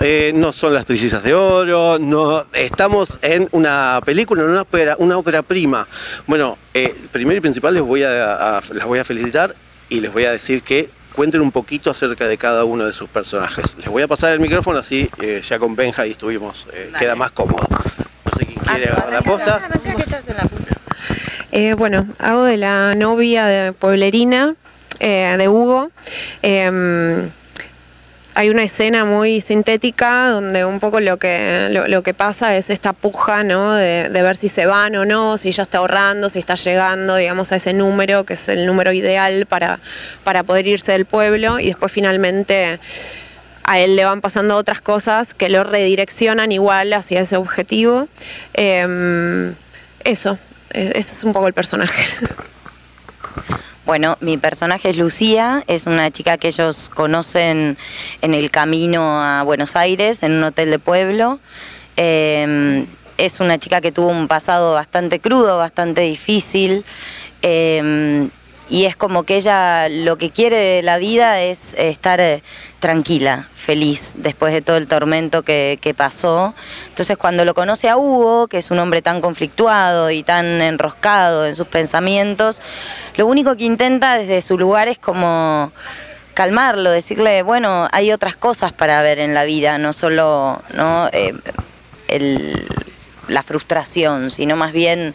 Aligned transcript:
Eh, 0.00 0.32
no 0.34 0.52
son 0.52 0.74
las 0.74 0.84
trillizas 0.84 1.24
de 1.24 1.34
oro, 1.34 1.98
no 1.98 2.44
estamos 2.52 3.18
en 3.20 3.48
una 3.50 4.00
película, 4.04 4.44
en 4.44 4.50
una 4.50 4.62
ópera, 4.62 4.94
una 4.98 5.18
ópera 5.18 5.42
prima. 5.42 5.88
Bueno, 6.26 6.56
eh, 6.72 6.94
primero 7.10 7.38
y 7.38 7.40
principal 7.40 7.74
les 7.74 7.82
voy 7.82 8.04
a, 8.04 8.60
las 8.72 8.86
voy 8.86 9.00
a 9.00 9.04
felicitar 9.04 9.56
y 9.88 10.00
les 10.00 10.12
voy 10.12 10.24
a 10.24 10.30
decir 10.30 10.62
que 10.62 10.88
cuenten 11.14 11.40
un 11.40 11.50
poquito 11.50 11.90
acerca 11.90 12.28
de 12.28 12.38
cada 12.38 12.64
uno 12.64 12.86
de 12.86 12.92
sus 12.92 13.08
personajes. 13.08 13.76
Les 13.78 13.88
voy 13.88 14.04
a 14.04 14.06
pasar 14.06 14.30
el 14.30 14.38
micrófono 14.38 14.78
así 14.78 15.10
eh, 15.20 15.42
ya 15.46 15.58
con 15.58 15.74
Benja 15.74 16.06
y 16.06 16.12
estuvimos, 16.12 16.66
eh, 16.72 16.92
queda 16.96 17.16
más 17.16 17.32
cómodo. 17.32 17.66
No 17.68 18.38
sé 18.38 18.46
quién 18.46 18.60
quiere 18.60 18.84
agarrar 18.90 19.12
la 19.12 19.22
posta. 19.22 19.68
bueno, 21.76 22.06
hago 22.20 22.44
de 22.44 22.56
la 22.56 22.94
novia 22.94 23.46
de 23.46 23.72
pueblerina 23.72 24.54
de 25.00 25.48
Hugo. 25.48 25.90
Hay 28.38 28.50
una 28.50 28.62
escena 28.62 29.04
muy 29.04 29.40
sintética 29.40 30.28
donde 30.28 30.64
un 30.64 30.78
poco 30.78 31.00
lo 31.00 31.16
que, 31.16 31.70
lo, 31.88 32.02
que 32.04 32.14
pasa 32.14 32.56
es 32.56 32.70
esta 32.70 32.92
puja, 32.92 33.42
¿no? 33.42 33.74
De, 33.74 34.08
ver 34.08 34.36
si 34.36 34.46
se 34.46 34.64
van 34.64 34.94
o 34.94 35.04
no, 35.04 35.36
si 35.38 35.50
ya 35.50 35.64
está 35.64 35.78
ahorrando, 35.78 36.30
si 36.30 36.38
está 36.38 36.54
llegando, 36.54 37.16
digamos, 37.16 37.50
a 37.50 37.56
ese 37.56 37.72
número, 37.72 38.22
que 38.22 38.34
es 38.34 38.48
el 38.48 38.64
número 38.64 38.92
ideal 38.92 39.46
para, 39.46 39.80
para 40.22 40.44
poder 40.44 40.68
irse 40.68 40.92
del 40.92 41.04
pueblo 41.04 41.58
y 41.58 41.66
después 41.66 41.90
finalmente 41.90 42.78
a 43.64 43.80
él 43.80 43.96
le 43.96 44.04
van 44.04 44.20
pasando 44.20 44.54
otras 44.54 44.80
cosas 44.82 45.34
que 45.34 45.48
lo 45.48 45.64
redireccionan 45.64 46.52
igual 46.52 46.92
hacia 46.92 47.22
ese 47.22 47.36
objetivo. 47.36 48.06
Em, 48.54 49.52
eso, 50.04 50.38
e, 50.70 50.92
ese 50.94 51.12
es 51.12 51.24
un 51.24 51.32
poco 51.32 51.48
el 51.48 51.54
personaje. 51.54 52.04
Bueno, 53.88 54.18
mi 54.20 54.36
personaje 54.36 54.90
es 54.90 54.98
Lucía, 54.98 55.64
es 55.66 55.86
una 55.86 56.10
chica 56.10 56.36
que 56.36 56.48
ellos 56.48 56.90
conocen 56.94 57.78
en 58.20 58.34
el 58.34 58.50
camino 58.50 59.02
a 59.02 59.42
Buenos 59.44 59.76
Aires, 59.76 60.22
en 60.22 60.32
un 60.32 60.44
hotel 60.44 60.70
de 60.70 60.78
pueblo. 60.78 61.40
Em, 61.96 62.84
es 63.16 63.40
una 63.40 63.56
chica 63.58 63.80
que 63.80 63.90
tuvo 63.90 64.08
un 64.08 64.28
pasado 64.28 64.74
bastante 64.74 65.20
crudo, 65.20 65.56
bastante 65.56 66.02
difícil. 66.02 66.84
Em, 67.40 68.28
y 68.70 68.84
es 68.84 68.96
como 68.96 69.22
que 69.22 69.36
ella 69.36 69.88
lo 69.88 70.18
que 70.18 70.30
quiere 70.30 70.56
de 70.56 70.82
la 70.82 70.98
vida 70.98 71.40
es 71.40 71.74
estar 71.74 72.20
eh, 72.20 72.42
tranquila, 72.80 73.48
feliz, 73.54 74.12
después 74.16 74.52
de 74.52 74.60
todo 74.60 74.76
el 74.76 74.86
tormento 74.86 75.42
que, 75.42 75.94
pasó. 75.96 76.54
Entonces 76.88 77.16
cuando 77.16 77.44
lo 77.44 77.54
conoce 77.54 77.88
a 77.88 77.96
Hugo, 77.96 78.46
que 78.46 78.58
es 78.58 78.70
un 78.70 78.78
hombre 78.78 79.00
tan 79.00 79.20
conflictuado 79.20 80.10
y 80.10 80.22
tan 80.22 80.60
enroscado 80.60 81.46
en 81.46 81.56
sus 81.56 81.66
pensamientos, 81.66 82.60
lo 83.16 83.26
único 83.26 83.56
que 83.56 83.64
intenta 83.64 84.18
desde 84.18 84.42
su 84.42 84.58
lugar 84.58 84.88
es 84.88 84.98
como 84.98 85.72
calmarlo, 86.34 86.90
decirle, 86.90 87.42
bueno, 87.42 87.88
hay 87.90 88.12
otras 88.12 88.36
cosas 88.36 88.72
para 88.72 89.02
ver 89.02 89.18
en 89.18 89.34
la 89.34 89.44
vida, 89.44 89.78
no 89.78 89.92
solo 89.92 90.62
¿no? 90.74 91.08
Eh, 91.12 91.34
la 93.28 93.42
frustración, 93.42 94.30
sino 94.30 94.56
más 94.56 94.72
bien 94.72 95.14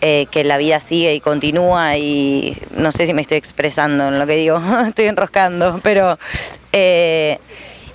eh, 0.00 0.26
que 0.30 0.44
la 0.44 0.58
vida 0.58 0.80
sigue 0.80 1.14
y 1.14 1.20
continúa 1.20 1.96
y 1.96 2.56
no 2.76 2.92
sé 2.92 3.06
si 3.06 3.14
me 3.14 3.22
estoy 3.22 3.38
expresando 3.38 4.08
en 4.08 4.18
lo 4.18 4.26
que 4.26 4.36
digo, 4.36 4.60
estoy 4.86 5.06
enroscando, 5.06 5.80
pero... 5.82 6.18
Eh, 6.72 7.38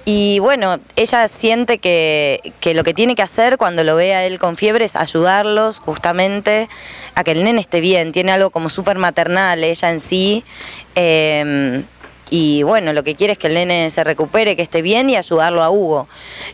y 0.05 0.39
bueno, 0.39 0.79
ella 0.97 1.29
siente 1.29 1.77
que, 1.77 2.51
lo 2.73 2.83
que 2.83 2.93
tiene 2.93 3.15
que 3.15 3.21
hacer 3.21 3.57
cuando 3.57 3.85
lo 3.85 3.95
ve 3.95 4.13
a 4.13 4.25
él 4.25 4.37
con 4.37 4.57
fiebre 4.57 4.83
es 4.83 4.97
ayudarlos 4.97 5.79
justamente 5.79 6.67
a 7.15 7.23
que 7.23 7.31
el 7.31 7.45
nene 7.45 7.61
esté 7.61 7.79
bien. 7.79 8.11
Tiene 8.11 8.33
algo 8.33 8.49
como 8.49 8.67
súper 8.67 8.97
maternal 8.97 9.63
ella 9.63 9.89
en 9.89 10.01
sí. 10.01 10.43
Eh, 10.95 11.83
y 12.29 12.63
bueno, 12.63 12.93
lo 12.93 13.03
que 13.03 13.15
quiere 13.15 13.33
es 13.33 13.39
que 13.39 13.47
el 13.47 13.53
nene 13.53 13.89
se 13.89 14.03
recupere, 14.03 14.55
que 14.55 14.61
esté 14.61 14.81
bien 14.81 15.09
y 15.09 15.15
ayudarlo 15.15 15.61
a 15.61 15.69
Hugo. 15.69 16.07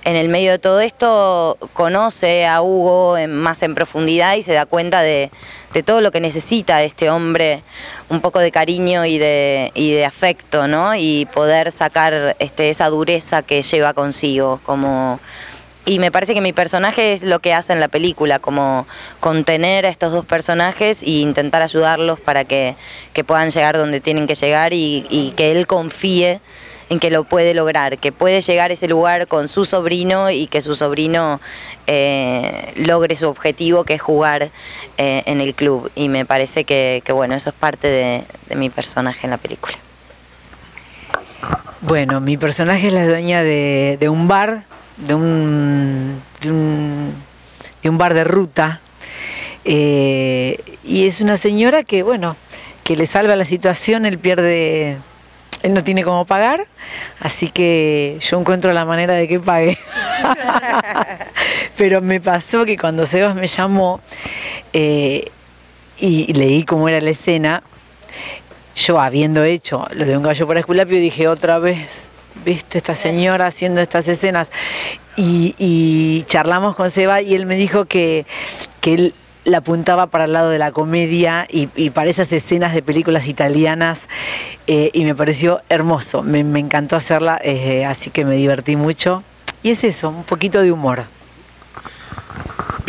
En 0.04 0.16
el 0.16 0.28
medio 0.30 0.52
de 0.52 0.60
todo 0.60 0.82
esto 0.82 1.58
conoce 1.74 2.46
a 2.48 2.62
Hugo 2.62 3.16
más 3.28 3.64
en 3.64 3.76
profundidad 3.76 4.36
y 4.36 4.42
se 4.42 4.54
da 4.54 4.66
cuenta 4.66 5.02
de, 5.02 5.32
todo 5.86 6.02
lo 6.02 6.12
que 6.12 6.20
necesita 6.20 6.84
este 6.84 7.10
hombre, 7.10 7.64
un 8.10 8.22
poco 8.22 8.40
de 8.40 8.52
cariño 8.52 9.06
y 9.06 9.18
de, 9.18 9.72
y 9.76 9.92
de 9.92 10.06
afecto, 10.06 10.68
¿no? 10.68 10.96
Y 10.96 11.28
poder 11.34 11.72
sacar 11.72 12.36
este, 12.40 12.70
esa 12.70 12.90
dureza 12.90 13.44
que 13.44 13.62
lleva 13.62 13.94
consigo, 13.94 14.60
como 14.66 15.20
y 15.86 16.00
me 16.00 16.12
parece 16.12 16.34
que 16.34 16.42
mi 16.42 16.54
personaje 16.54 17.14
es 17.14 17.24
lo 17.24 17.40
que 17.40 17.54
hace 17.54 17.74
en 17.74 17.80
la 17.80 17.88
película, 17.88 18.40
como 18.40 18.86
contener 19.20 19.86
a 19.86 19.90
estos 19.90 20.12
dos 20.12 20.26
personajes 20.26 21.04
e 21.04 21.22
intentar 21.22 21.62
ayudarlos 21.62 22.20
para 22.20 22.46
que, 22.46 22.76
puedan 23.26 23.50
llegar 23.50 23.78
donde 23.78 24.00
tienen 24.00 24.28
que 24.28 24.36
llegar 24.36 24.72
y, 24.74 25.34
que 25.36 25.52
él 25.52 25.68
confíe 25.68 26.42
en 26.90 27.00
que 27.00 27.12
lo 27.12 27.24
puede 27.24 27.54
lograr, 27.54 27.98
que 27.98 28.12
puede 28.12 28.42
llegar 28.42 28.72
a 28.72 28.74
ese 28.74 28.88
lugar 28.88 29.28
con 29.28 29.48
su 29.48 29.66
sobrino 29.66 30.32
y 30.32 30.48
que 30.48 30.62
su 30.62 30.74
sobrino 30.74 31.40
eh, 31.86 32.74
logre 32.76 33.16
su 33.16 33.28
objetivo, 33.28 33.84
que 33.84 33.96
es 33.96 34.02
jugar 34.02 34.50
eh, 34.98 35.24
en 35.26 35.40
el 35.40 35.54
club. 35.54 35.92
Y 35.96 36.10
me 36.10 36.26
parece 36.26 36.64
que, 36.64 37.04
bueno, 37.12 37.36
eso 37.36 37.50
es 37.50 37.56
parte 37.56 37.88
de, 37.88 38.56
mi 38.56 38.70
personaje 38.70 39.28
en 39.28 39.32
la 39.32 39.38
película. 39.38 39.76
Bueno, 41.82 42.22
mi 42.22 42.38
personaje 42.38 42.88
es 42.88 42.94
la 42.94 43.06
dueña 43.06 43.44
de 43.44 44.10
un 44.10 44.28
bar 44.28 44.69
de 45.06 45.14
un, 45.14 46.22
de 46.42 47.90
un, 47.90 47.98
bar 47.98 48.14
de 48.14 48.24
ruta. 48.24 48.82
Eh, 49.66 50.58
y 50.84 51.08
es 51.08 51.22
una 51.22 51.38
señora 51.38 51.84
que, 51.84 52.04
bueno, 52.04 52.36
que 52.84 52.96
le 52.96 53.06
salva 53.06 53.36
la 53.36 53.46
situación, 53.46 54.06
él 54.06 54.18
pierde, 54.18 54.98
él 55.64 55.74
no 55.74 55.84
tiene 55.84 56.04
cómo 56.04 56.26
pagar, 56.26 56.66
así 57.20 57.50
que 57.50 58.18
yo 58.22 58.40
encuentro 58.40 58.72
la 58.72 58.86
manera 58.86 59.14
de 59.14 59.28
que 59.28 59.40
pague. 59.40 59.78
Pero 61.78 62.02
me 62.02 62.20
pasó 62.20 62.66
que 62.66 62.78
cuando 62.78 63.06
Sebas 63.06 63.36
me 63.36 63.48
llamó 63.48 64.02
eh, 64.74 65.30
y 65.98 66.34
leí 66.34 66.64
cómo 66.64 66.90
era 66.90 67.00
la 67.02 67.12
escena, 67.12 67.64
yo 68.76 69.00
habiendo 69.00 69.44
hecho 69.44 69.88
lo 69.92 70.06
de 70.06 70.16
un 70.16 70.24
gallo 70.24 70.48
por 70.48 70.58
Esculapio 70.58 70.98
dije 71.00 71.28
otra 71.28 71.60
vez 71.60 72.09
viste, 72.46 72.78
esta 72.78 72.96
señora 72.96 73.48
haciendo 73.48 73.82
estas 73.82 74.08
escenas. 74.08 74.50
Y, 75.16 76.24
charlamos 76.28 76.76
con 76.76 76.90
Seba 76.90 77.22
y 77.22 77.34
él 77.34 77.46
me 77.46 77.56
dijo 77.56 77.86
que, 77.86 78.26
que 78.80 78.94
él 78.94 79.14
la 79.44 79.60
apuntaba 79.60 80.08
para 80.08 80.26
el 80.26 80.34
lado 80.34 80.50
de 80.50 80.60
la 80.60 80.72
comedia 80.72 81.48
y, 81.50 81.90
para 81.90 82.10
esas 82.10 82.32
escenas 82.32 82.74
de 82.74 82.82
películas 82.82 83.28
italianas 83.28 84.02
eh, 84.68 84.92
y 84.94 85.04
me 85.04 85.16
pareció 85.16 85.62
hermoso, 85.70 86.22
me, 86.22 86.40
encantó 86.40 86.96
hacerla, 86.96 87.40
eh, 87.44 87.86
así 87.86 88.10
que 88.12 88.26
me 88.26 88.36
divertí 88.36 88.76
mucho. 88.76 89.24
Y 89.64 89.72
es 89.72 89.84
eso, 89.84 90.10
un 90.10 90.24
poquito 90.24 90.62
de 90.62 90.72
humor. 90.72 91.04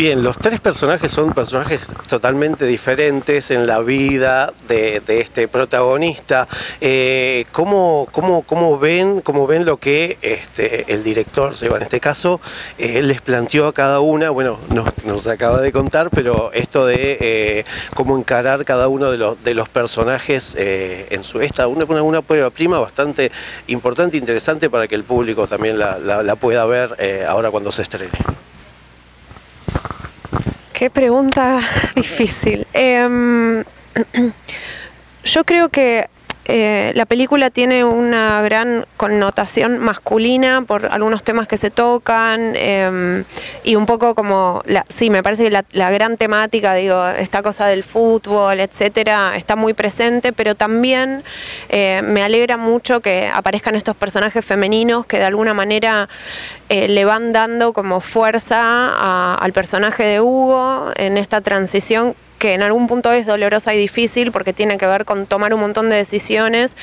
Bien, 0.00 0.22
los 0.22 0.38
tres 0.38 0.60
personajes 0.60 1.12
son 1.12 1.34
personajes 1.34 1.86
totalmente 2.08 2.64
diferentes 2.64 3.50
en 3.50 3.66
la 3.66 3.80
vida 3.80 4.50
de, 4.66 5.02
este 5.06 5.46
protagonista. 5.46 6.48
Eh, 6.80 7.44
¿cómo, 7.52 8.08
ven, 8.80 9.20
¿Cómo 9.20 9.46
ven 9.46 9.66
lo 9.66 9.76
que 9.76 10.16
este, 10.22 10.90
el 10.90 11.04
director, 11.04 11.52
en 11.60 11.82
este 11.82 12.00
caso, 12.00 12.40
eh, 12.78 13.02
les 13.02 13.20
planteó 13.20 13.66
a 13.66 13.74
cada 13.74 14.00
una? 14.00 14.30
Bueno, 14.30 14.58
nos, 15.04 15.26
acaba 15.26 15.60
de 15.60 15.70
contar, 15.70 16.08
pero 16.08 16.50
esto 16.54 16.86
de 16.86 17.18
eh, 17.20 17.64
cómo 17.94 18.16
encarar 18.16 18.64
cada 18.64 18.88
uno 18.88 19.10
de 19.10 19.18
los, 19.54 19.68
personajes 19.68 20.56
en 20.58 21.22
su 21.24 21.42
esta, 21.42 21.68
una, 21.68 21.84
una, 21.84 22.22
prueba 22.22 22.48
prima 22.48 22.80
bastante 22.80 23.30
importante 23.66 24.16
interesante 24.16 24.70
para 24.70 24.88
que 24.88 24.94
el 24.94 25.04
público 25.04 25.46
también 25.46 25.78
la 25.78 26.36
pueda 26.36 26.64
ver 26.64 27.26
ahora 27.28 27.50
cuando 27.50 27.70
se 27.70 27.82
estrene. 27.82 28.08
Qué 30.80 30.88
pregunta 30.88 31.60
difícil. 31.94 32.66
Em, 32.72 33.64
yo 35.24 35.44
creo 35.44 35.68
que 35.68 36.08
eh, 36.52 36.90
la 36.96 37.06
película 37.06 37.50
tiene 37.50 37.84
una 37.84 38.42
gran 38.42 38.84
connotación 38.96 39.78
masculina 39.78 40.62
por 40.66 40.86
algunos 40.86 41.22
temas 41.22 41.46
que 41.46 41.56
se 41.56 41.70
tocan 41.70 42.56
em, 42.56 43.24
y 43.62 43.76
un 43.76 43.86
poco 43.86 44.16
como, 44.16 44.60
la, 44.66 44.84
sí, 44.88 45.10
me 45.10 45.22
parece 45.22 45.44
que 45.44 45.50
la, 45.50 45.90
gran 45.92 46.16
temática, 46.16 46.74
digo, 46.74 47.06
esta 47.06 47.44
cosa 47.44 47.66
del 47.66 47.84
fútbol, 47.84 48.58
etcétera, 48.58 49.36
está 49.36 49.54
muy 49.54 49.74
presente, 49.74 50.32
pero 50.32 50.56
también 50.56 51.22
eh, 51.68 52.02
me 52.02 52.24
alegra 52.24 52.56
mucho 52.56 52.98
que 52.98 53.30
aparezcan 53.32 53.76
estos 53.76 53.94
personajes 53.94 54.44
femeninos 54.44 55.06
que 55.06 55.18
de 55.18 55.26
alguna 55.26 55.54
manera 55.54 56.08
eh, 56.68 56.88
le 56.88 57.04
van 57.04 57.30
dando 57.30 57.72
como 57.72 58.00
fuerza 58.00 59.34
al 59.34 59.52
personaje 59.52 60.02
de 60.02 60.20
Hugo 60.20 60.90
en 60.96 61.16
esta 61.16 61.42
transición 61.42 62.16
que 62.40 62.54
en 62.54 62.62
algún 62.62 62.86
punto 62.86 63.12
es 63.12 63.26
dolorosa 63.26 63.74
y 63.74 63.78
difícil 63.78 64.32
porque 64.32 64.54
tiene 64.54 64.78
que 64.78 64.86
ver 64.86 65.04
con 65.04 65.26
tomar 65.26 65.52
un 65.52 65.60
montón 65.60 65.90
de 65.90 65.96
decisiones 65.96 66.74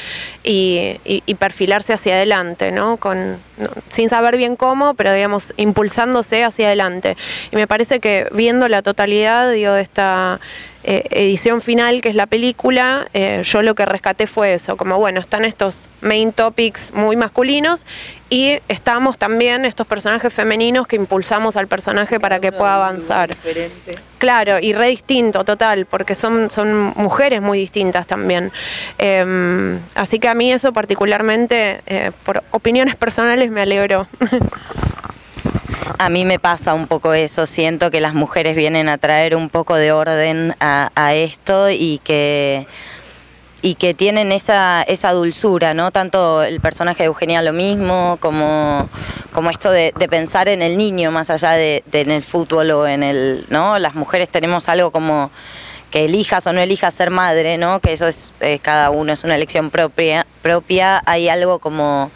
y, 0.44 1.00
perfilarse 1.40 1.94
hacia 1.94 2.14
adelante, 2.14 2.72
¿no? 2.72 2.98
Con, 2.98 3.40
sin 3.90 4.10
saber 4.10 4.38
bien 4.38 4.56
cómo, 4.56 4.94
pero 4.94 5.14
digamos, 5.14 5.54
impulsándose 5.58 6.44
hacia 6.44 6.68
adelante. 6.68 7.18
Y 7.52 7.56
me 7.56 7.68
parece 7.68 8.00
que 8.00 8.28
viendo 8.32 8.68
la 8.68 8.82
totalidad 8.82 9.52
digo, 9.52 9.74
de 9.74 9.82
esta 9.82 10.40
eh, 10.84 11.04
edición 11.12 11.62
final, 11.62 12.02
que 12.02 12.10
es 12.10 12.16
la 12.16 12.28
película, 12.28 13.08
eh, 13.14 13.42
yo 13.44 13.62
lo 13.62 13.76
que 13.76 13.86
rescaté 13.86 14.26
fue 14.26 14.54
eso, 14.54 14.78
como 14.78 14.98
bueno, 14.98 15.20
están 15.20 15.44
estos 15.44 15.90
main 16.02 16.32
topics 16.32 16.94
muy 16.94 17.16
masculinos 17.16 17.86
y 18.30 18.60
estamos 18.68 19.18
también 19.18 19.66
estos 19.66 19.88
personajes 19.88 20.34
femeninos 20.34 20.88
que 20.88 20.96
impulsamos 20.96 21.56
al 21.56 21.68
personaje 21.68 22.20
para 22.20 22.40
que 22.40 22.52
pueda 22.52 22.76
avanzar. 22.76 23.30
Claro, 24.18 24.58
y 24.60 24.74
re 24.74 24.88
distinto, 24.88 25.44
total, 25.44 25.86
porque 25.86 26.16
son, 26.16 26.50
son 26.50 26.94
mujeres 26.96 27.42
muy 27.42 27.60
distintas 27.60 28.08
también. 28.08 28.52
Em, 28.98 29.80
así 29.96 30.20
que 30.20 30.28
a 30.28 30.34
mí 30.34 30.52
eso 30.52 30.74
particularmente, 30.74 31.82
eh, 31.86 32.12
por 32.24 32.44
opiniones 32.52 32.96
personales, 32.96 33.47
me 33.52 33.62
alegró. 33.62 34.08
A 36.00 36.10
mí 36.10 36.26
me 36.26 36.38
pasa 36.38 36.74
un 36.76 36.88
poco 36.88 37.14
eso, 37.14 37.48
siento 37.48 37.90
que 37.90 38.02
las 38.02 38.14
mujeres 38.14 38.56
vienen 38.56 38.88
a 38.88 39.00
traer 39.00 39.36
un 39.36 39.50
poco 39.50 39.76
de 39.76 39.92
orden 39.92 40.56
a, 40.60 41.14
esto 41.16 41.72
y 41.72 42.00
que 42.04 42.68
y 43.64 43.76
que 43.76 43.96
tienen 43.96 44.32
esa, 44.32 44.84
esa 44.84 45.12
dulzura, 45.12 45.74
¿no? 45.74 45.92
Tanto 45.92 46.44
el 46.44 46.62
personaje 46.62 47.00
de 47.00 47.08
Eugenia 47.08 47.42
lo 47.42 47.54
mismo, 47.54 48.18
como, 48.22 48.88
como 49.34 49.50
esto 49.50 49.72
de, 49.72 49.92
pensar 50.10 50.48
en 50.48 50.62
el 50.62 50.78
niño 50.78 51.12
más 51.12 51.32
allá 51.32 51.52
de, 51.54 51.84
en 51.92 52.12
el 52.12 52.22
fútbol 52.22 52.70
o 52.72 52.88
en 52.88 53.02
el, 53.02 53.46
¿no? 53.50 53.80
Las 53.80 53.96
mujeres 53.96 54.30
tenemos 54.30 54.70
algo 54.70 54.92
como 54.92 55.32
que 55.90 56.06
elijas 56.06 56.46
o 56.46 56.54
no 56.54 56.62
elijas 56.62 56.94
ser 56.94 57.10
madre, 57.10 57.58
¿no? 57.58 57.80
Que 57.80 57.94
eso 57.94 58.08
es, 58.08 58.30
cada 58.62 58.92
uno 58.92 59.14
es 59.14 59.24
una 59.24 59.34
elección 59.34 59.72
propia, 59.72 60.28
propia, 60.44 61.02
hay 61.06 61.28
algo 61.28 61.58
como 61.58 62.12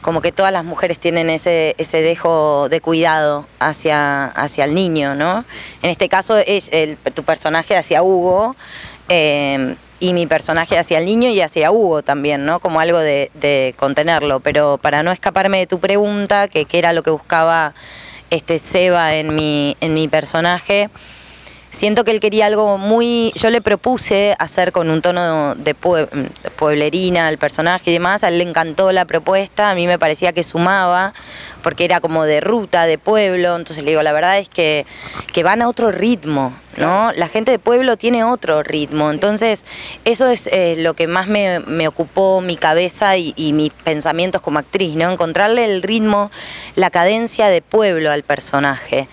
como 0.00 0.22
que 0.22 0.32
todas 0.32 0.52
las 0.52 0.64
mujeres 0.64 0.98
tienen 0.98 1.30
ese, 1.30 1.74
ese 1.78 2.00
dejo 2.00 2.68
de 2.68 2.80
cuidado 2.80 3.46
hacia, 3.58 4.26
hacia 4.26 4.64
el 4.64 4.74
niño, 4.74 5.14
¿no? 5.14 5.44
En 5.82 5.90
este 5.90 6.08
caso 6.08 6.38
es 6.38 6.68
el, 6.72 6.96
tu 7.14 7.22
personaje 7.22 7.76
hacia 7.76 8.02
Hugo 8.02 8.56
eh, 9.08 9.74
y 9.98 10.14
mi 10.14 10.26
personaje 10.26 10.78
hacia 10.78 10.98
el 10.98 11.04
niño 11.04 11.28
y 11.28 11.40
hacia 11.42 11.70
Hugo 11.70 12.02
también, 12.02 12.46
¿no? 12.46 12.60
Como 12.60 12.80
algo 12.80 12.98
de, 12.98 13.74
contenerlo. 13.76 14.40
Pero 14.40 14.78
para 14.78 15.02
no 15.02 15.12
escaparme 15.12 15.58
de 15.58 15.66
tu 15.66 15.78
pregunta, 15.80 16.48
que, 16.48 16.64
que 16.64 16.78
era 16.78 16.92
lo 16.92 17.02
que 17.02 17.10
buscaba 17.10 17.74
este 18.30 18.58
Seba 18.58 19.16
en 19.16 19.34
mi, 19.34 19.76
en 19.80 19.92
mi 19.92 20.08
personaje, 20.08 20.88
siento 21.70 22.04
que 22.04 22.10
él 22.10 22.20
quería 22.20 22.46
algo 22.46 22.76
muy. 22.78 23.32
Yo 23.36 23.50
le 23.50 23.62
propuse 23.62 24.36
hacer 24.38 24.72
con 24.72 24.90
un 24.90 25.00
tono 25.00 25.54
de 25.54 25.74
pueblerina 25.74 27.28
al 27.28 27.38
personaje 27.38 27.90
y 27.90 27.94
demás. 27.94 28.24
A 28.24 28.28
él 28.28 28.38
le 28.38 28.44
encantó 28.44 28.92
la 28.92 29.04
propuesta. 29.04 29.70
A 29.70 29.74
mí 29.74 29.86
me 29.86 29.98
parecía 29.98 30.32
que 30.32 30.42
sumaba, 30.42 31.14
porque 31.62 31.84
era 31.84 32.00
como 32.00 32.24
de 32.24 32.40
ruta, 32.40 32.86
de 32.86 32.98
pueblo. 32.98 33.56
Entonces 33.56 33.84
le 33.84 33.90
digo, 33.92 34.02
la 34.02 34.12
verdad 34.12 34.38
es 34.38 34.48
que, 34.48 34.84
que 35.32 35.42
van 35.42 35.62
a 35.62 35.68
otro 35.68 35.90
ritmo, 35.90 36.52
¿no? 36.76 37.12
La 37.12 37.28
gente 37.28 37.52
de 37.52 37.58
pueblo 37.58 37.96
tiene 37.96 38.24
otro 38.24 38.62
ritmo. 38.62 39.10
Entonces, 39.10 39.64
eso 40.04 40.28
es 40.28 40.48
eh, 40.48 40.74
lo 40.78 40.94
que 40.94 41.06
más 41.06 41.28
me, 41.28 41.88
ocupó 41.88 42.40
mi 42.40 42.56
cabeza 42.56 43.16
y, 43.16 43.32
y 43.36 43.52
mis 43.52 43.72
pensamientos 43.72 44.42
como 44.42 44.58
actriz, 44.58 44.94
¿no? 44.96 45.10
Encontrarle 45.10 45.64
el 45.64 45.82
ritmo, 45.82 46.30
la 46.74 46.90
cadencia 46.90 47.48
de 47.48 47.62
pueblo 47.62 48.10
al 48.10 48.22
personaje. 48.22 49.08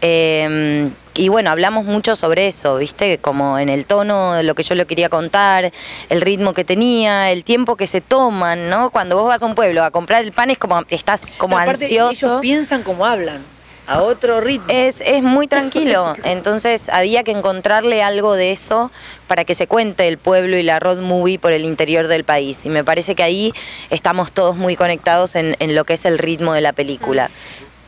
Eh, 0.00 0.90
y 1.14 1.28
bueno, 1.28 1.50
hablamos 1.50 1.84
mucho 1.84 2.14
sobre 2.14 2.46
eso, 2.46 2.76
¿viste? 2.76 3.18
Como 3.18 3.58
en 3.58 3.68
el 3.68 3.84
tono, 3.84 4.42
lo 4.42 4.54
que 4.54 4.62
yo 4.62 4.74
le 4.74 4.86
quería 4.86 5.08
contar, 5.08 5.72
el 6.08 6.20
ritmo 6.20 6.54
que 6.54 6.64
tenía, 6.64 7.30
el 7.30 7.44
tiempo 7.44 7.76
que 7.76 7.86
se 7.86 8.00
toman, 8.00 8.70
¿no? 8.70 8.90
Cuando 8.90 9.16
vos 9.16 9.28
vas 9.28 9.42
a 9.42 9.46
un 9.46 9.54
pueblo 9.54 9.82
a 9.82 9.90
comprar 9.90 10.22
el 10.22 10.32
pan 10.32 10.50
es 10.50 10.58
como, 10.58 10.82
estás 10.88 11.32
como 11.36 11.58
ansioso. 11.58 12.26
Ellos 12.26 12.40
piensan 12.40 12.82
como 12.82 13.04
hablan. 13.04 13.42
A 13.86 14.02
otro 14.02 14.40
ritmo. 14.40 14.66
Es, 14.68 15.00
es 15.00 15.20
muy 15.20 15.48
tranquilo. 15.48 16.14
Entonces 16.24 16.88
había 16.90 17.24
que 17.24 17.32
encontrarle 17.32 18.04
algo 18.04 18.34
de 18.34 18.52
eso 18.52 18.92
para 19.26 19.44
que 19.44 19.56
se 19.56 19.66
cuente 19.66 20.06
el 20.06 20.16
pueblo 20.16 20.56
y 20.56 20.62
la 20.62 20.78
road 20.78 21.00
movie 21.00 21.40
por 21.40 21.50
el 21.50 21.64
interior 21.64 22.06
del 22.06 22.22
país. 22.22 22.64
Y 22.66 22.68
me 22.68 22.84
parece 22.84 23.16
que 23.16 23.24
ahí 23.24 23.52
estamos 23.90 24.30
todos 24.30 24.56
muy 24.56 24.76
conectados 24.76 25.34
en, 25.34 25.56
en 25.58 25.74
lo 25.74 25.84
que 25.84 25.94
es 25.94 26.04
el 26.04 26.18
ritmo 26.18 26.52
de 26.52 26.60
la 26.60 26.72
película. 26.72 27.30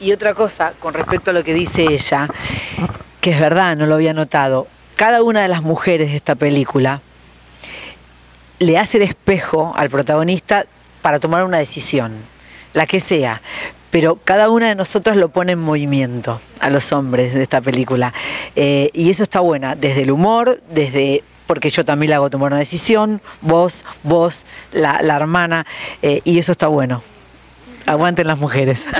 Y 0.03 0.11
otra 0.11 0.35
cosa, 0.35 0.73
con 0.81 0.95
respecto 0.95 1.31
a 1.31 1.33
lo 1.33 1.45
que 1.45 1.55
dice 1.55 1.85
ella, 1.85 2.29
que 3.21 3.31
es 3.31 3.41
verdad, 3.41 3.77
no 3.77 3.87
lo 3.87 3.95
había 3.95 4.13
notado, 4.13 4.67
cada 4.97 5.23
una 5.23 5.43
de 5.43 5.49
las 5.49 5.63
mujeres 5.63 6.11
de 6.11 6.17
esta 6.17 6.35
película 6.35 7.01
le 8.59 8.79
hace 8.79 8.99
de 8.99 9.05
espejo 9.05 9.73
al 9.77 9.91
protagonista 9.91 10.67
para 11.03 11.21
tomar 11.21 11.45
una 11.45 11.59
decisión, 11.59 12.13
la 12.75 12.87
que 12.87 12.99
sea. 12.99 13.43
Pero 13.93 14.17
cada 14.25 14.51
una 14.51 14.69
de 14.69 14.75
nosotros 14.75 15.17
lo 15.17 15.29
pone 15.29 15.53
en 15.53 15.61
movimiento 15.61 16.41
a 16.59 16.69
los 16.69 16.91
hombres 16.91 17.33
de 17.33 17.43
esta 17.43 17.61
película. 17.61 18.13
Eh, 18.57 18.91
y 18.95 19.09
eso 19.11 19.23
está 19.23 19.39
buena, 19.39 19.77
desde 19.77 20.03
el 20.03 20.11
humor, 20.11 20.61
desde 20.69 21.23
porque 21.47 21.71
yo 21.71 21.85
también 21.85 22.11
le 22.11 22.17
hago 22.17 22.29
tomar 22.31 22.51
una 22.51 22.61
decisión, 22.61 23.21
vos, 23.41 23.85
vos, 24.03 24.43
la, 24.73 24.99
hermana, 25.01 25.65
eh, 26.01 26.23
y 26.25 26.39
eso 26.39 26.51
está 26.51 26.67
bueno. 26.67 27.03
Aguanten 27.87 28.27
las 28.27 28.39
mujeres. 28.39 28.87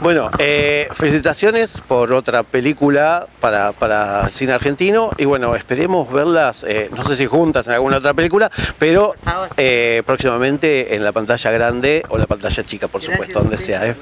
bueno, 0.00 0.30
eh, 0.38 0.88
felicitaciones 0.92 1.80
por 1.86 2.12
otra 2.12 2.42
película 2.42 3.26
para, 3.40 3.72
para 3.72 4.28
cine 4.28 4.52
argentino 4.52 5.10
y 5.18 5.24
bueno, 5.24 5.54
esperemos 5.54 6.10
verlas, 6.12 6.64
eh, 6.66 6.90
no 6.96 7.06
sé 7.06 7.16
si 7.16 7.26
juntas 7.26 7.66
en 7.66 7.74
alguna 7.74 7.98
otra 7.98 8.14
película, 8.14 8.50
pero 8.78 9.14
eh, 9.56 10.02
próximamente 10.06 10.94
en 10.94 11.04
la 11.04 11.12
pantalla 11.12 11.50
grande 11.50 12.04
o 12.08 12.18
la 12.18 12.26
pantalla 12.26 12.62
chica, 12.64 12.88
por 12.88 13.02
supuesto, 13.02 13.40
donde 13.40 13.58
sea. 13.58 13.94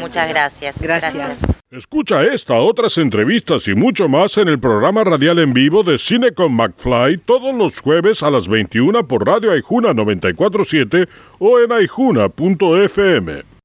Muchas 0.00 0.28
gracias. 0.28 0.82
Gracias. 0.82 1.40
Escucha 1.70 2.24
esta, 2.24 2.54
otras 2.54 2.98
entrevistas 2.98 3.68
y 3.68 3.74
mucho 3.74 4.08
más 4.08 4.36
en 4.38 4.48
el 4.48 4.58
programa 4.58 5.04
radial 5.04 5.38
en 5.38 5.52
vivo 5.52 5.84
de 5.84 5.98
Cine 5.98 6.32
con 6.32 6.52
McFly 6.52 7.18
todos 7.18 7.54
los 7.54 7.80
jueves 7.80 8.24
a 8.24 8.30
las 8.30 8.48
21 8.48 9.06
por 9.06 9.24
Radio 9.24 9.52
Aijuna 9.52 9.94
947 9.94 11.08
o 11.38 11.60
en 11.60 11.70
aijuna.fm. 11.70 13.49